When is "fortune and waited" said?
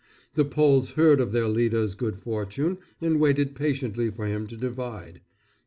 2.19-3.53